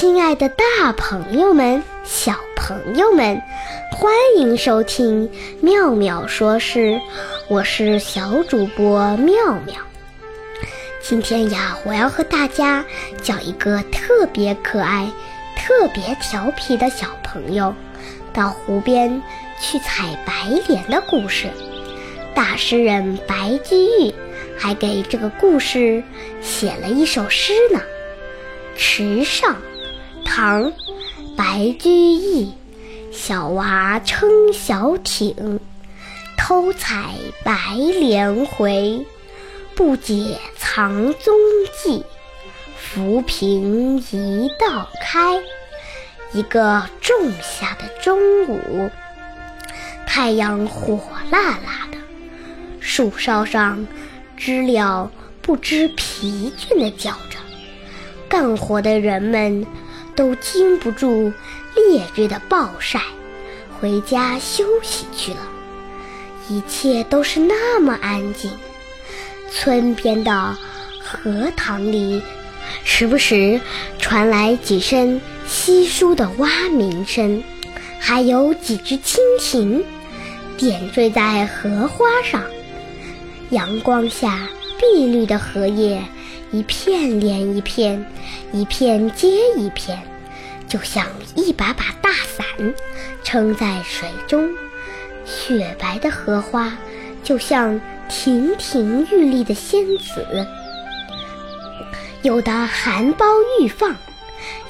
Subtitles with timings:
[0.00, 3.38] 亲爱的，大朋友们、小朋友们，
[3.92, 5.30] 欢迎收听
[5.60, 6.98] 妙妙说事，
[7.48, 9.34] 我是小主播妙
[9.66, 9.76] 妙。
[11.02, 12.82] 今天呀，我要和大家
[13.20, 15.06] 讲一个特别可爱、
[15.54, 17.74] 特别调皮的小朋友
[18.32, 19.22] 到湖边
[19.60, 21.46] 去采白莲的故事。
[22.34, 24.14] 大诗人白居易
[24.56, 26.02] 还给这个故事
[26.40, 27.78] 写了一首诗呢，
[28.78, 29.52] 《池上》。
[30.40, 30.72] 唐，
[31.36, 32.54] 白居易。
[33.12, 35.60] 小娃撑小艇，
[36.38, 39.04] 偷采白莲回。
[39.74, 41.34] 不解藏踪
[41.84, 42.02] 迹，
[42.74, 45.38] 浮萍一道开。
[46.32, 48.88] 一个仲夏的中午，
[50.06, 50.98] 太阳火
[51.30, 51.98] 辣辣的，
[52.80, 53.86] 树梢上
[54.38, 55.12] 知了
[55.42, 57.36] 不知疲倦地叫着，
[58.26, 59.66] 干活的人们。
[60.14, 61.32] 都经不住
[61.74, 63.00] 烈日的暴晒，
[63.80, 65.38] 回家休息去了。
[66.48, 68.50] 一切都是那么安静。
[69.50, 70.56] 村边的
[70.98, 72.22] 荷塘里，
[72.84, 73.60] 时不时
[73.98, 77.42] 传来几声稀疏的蛙鸣声，
[77.98, 79.84] 还有几只蜻蜓
[80.56, 82.42] 点缀在荷花上。
[83.50, 86.02] 阳光下，碧绿的荷叶。
[86.52, 88.04] 一片连一片，
[88.52, 89.96] 一片接一片，
[90.70, 91.04] 就像
[91.34, 92.46] 一把把大伞
[93.24, 94.48] 撑在水中。
[95.26, 96.78] 雪白的荷花
[97.22, 100.46] 就像亭亭玉立的仙子，
[102.22, 103.24] 有的含苞
[103.60, 103.94] 欲放，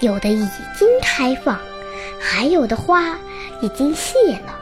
[0.01, 1.59] 有的已经开放，
[2.19, 3.19] 还有的花
[3.61, 4.14] 已经谢
[4.47, 4.59] 了，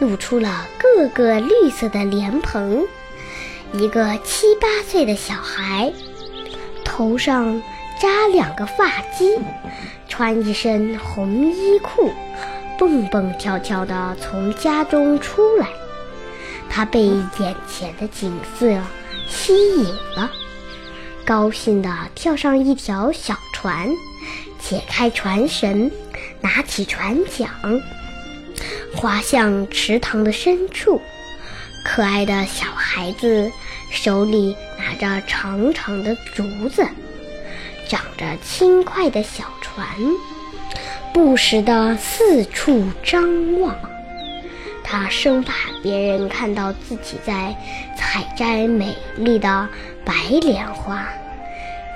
[0.00, 2.84] 露出了个个绿色的莲蓬。
[3.72, 5.92] 一个七八岁的小孩。
[6.84, 7.60] 头上
[8.00, 9.40] 扎两个发髻，
[10.08, 12.12] 穿一身红衣裤，
[12.78, 15.68] 蹦蹦跳跳地从家中出来。
[16.68, 17.00] 他被
[17.38, 18.66] 眼前的景色
[19.28, 19.84] 吸引
[20.16, 20.30] 了，
[21.24, 23.88] 高兴地跳上一条小船，
[24.58, 25.90] 解开船绳，
[26.40, 27.48] 拿起船桨，
[28.94, 31.00] 划向池塘的深处。
[31.84, 33.50] 可爱的小孩子。
[33.90, 36.84] 手里拿着长长的竹子，
[37.94, 39.86] 长着轻快的小船，
[41.12, 43.72] 不时地四处张望。
[44.82, 47.54] 他生怕别人看到自己在
[47.96, 49.68] 采摘美丽的
[50.04, 51.06] 白莲花。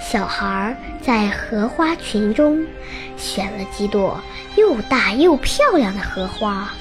[0.01, 2.65] 小孩在荷花群中
[3.17, 4.21] 选了几朵
[4.55, 6.73] 又大又漂亮的荷花。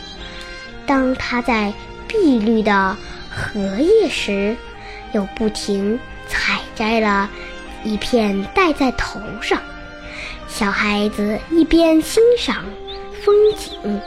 [0.85, 1.73] 当他在
[2.07, 2.95] 碧绿的
[3.31, 4.55] 荷叶时，
[5.11, 7.27] 又不停采摘了
[7.87, 9.61] 一片戴在头上，
[10.49, 12.65] 小孩子一边欣赏
[13.23, 14.01] 风景、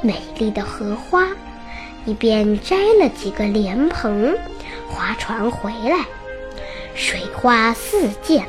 [0.00, 1.26] 美丽的荷花，
[2.04, 4.36] 一边摘了几个莲蓬，
[4.88, 6.06] 划船回来，
[6.94, 8.46] 水花四溅。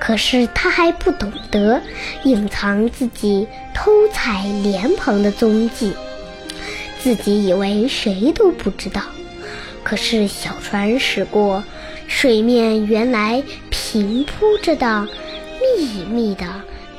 [0.00, 1.80] 可是他还不懂得
[2.24, 5.94] 隐藏自己偷采莲蓬的踪迹，
[6.98, 9.02] 自己以为谁都不知道。
[9.84, 11.62] 可是小船驶过，
[12.08, 15.06] 水面原来平铺着的
[15.76, 16.46] 密密的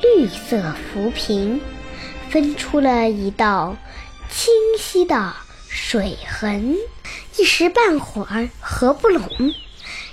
[0.02, 1.60] 绿色浮萍，
[2.28, 3.76] 分出了一道
[4.30, 5.34] 清晰的
[5.68, 6.76] 水痕。
[7.36, 9.28] 一时半会儿合不拢，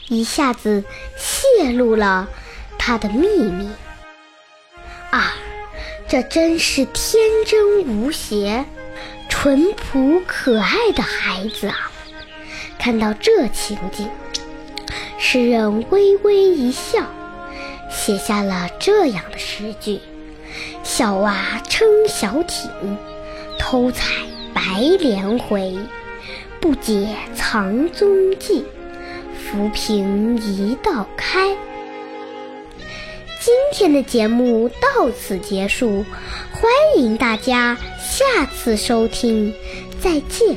[0.08, 0.84] 一下子
[1.18, 2.28] 泄露了
[2.78, 3.70] 他的秘密。
[5.12, 5.34] 啊，
[6.08, 8.66] 这真是天真无邪、
[9.30, 11.92] 淳朴可爱的孩子啊！
[12.78, 14.10] 看到这情景，
[15.28, 17.00] 诗人微微一笑，
[17.90, 20.00] 写下了这样的诗句
[20.84, 22.70] ：“小娃撑小艇，
[23.58, 24.14] 偷采
[24.54, 24.62] 白
[25.00, 25.76] 莲回。
[26.62, 28.66] 不解藏踪迹，
[29.34, 31.58] 浮萍一道开。”
[33.42, 36.06] 今天的节目到此结束，
[36.52, 39.56] 欢迎大家下次收听，
[40.00, 40.56] 再见。